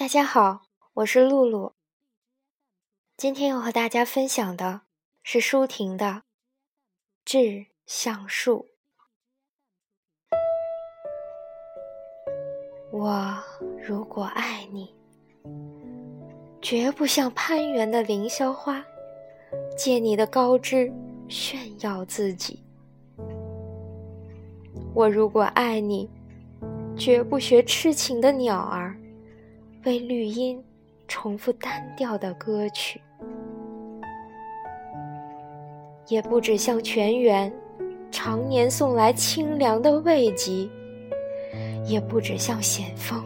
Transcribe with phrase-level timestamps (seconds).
[0.00, 0.62] 大家好，
[0.94, 1.74] 我是露露。
[3.18, 4.80] 今天要和大家分享的
[5.22, 6.06] 是舒婷的
[7.22, 8.70] 《致橡树》。
[12.98, 13.44] 我
[13.86, 14.94] 如果爱你，
[16.62, 18.82] 绝不像攀援的凌霄花，
[19.76, 20.90] 借你的高枝
[21.28, 22.64] 炫耀自己。
[24.94, 26.08] 我如果爱你，
[26.96, 28.96] 绝不学痴情的鸟儿。
[29.84, 30.62] 为绿荫
[31.08, 33.00] 重复单调的歌曲，
[36.08, 37.50] 也不止向泉源
[38.10, 40.68] 常年送来清凉的慰藉，
[41.86, 43.24] 也不止向险峰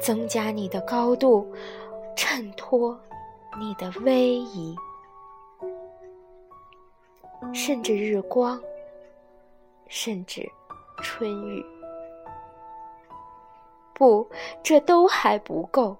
[0.00, 1.46] 增加你的高度，
[2.16, 2.98] 衬托
[3.58, 4.74] 你的威仪，
[7.52, 8.60] 甚至日光，
[9.86, 10.50] 甚至
[11.00, 11.64] 春雨。
[13.94, 14.28] 不，
[14.62, 15.96] 这都还不够。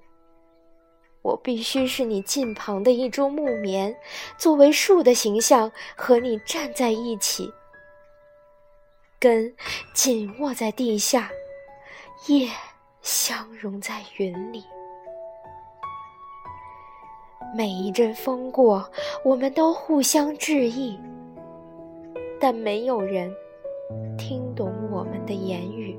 [1.23, 3.97] 我必须是你近旁的一株木棉，
[4.37, 7.51] 作为树的形象和你站在一起，
[9.19, 9.55] 根
[9.95, 11.31] 紧握在地下，
[12.27, 12.51] 叶
[13.01, 14.63] 相融在云里。
[17.57, 18.91] 每一阵风过，
[19.25, 21.01] 我们都互相致意，
[22.39, 23.33] 但没有人
[24.19, 25.99] 听懂我们的言语。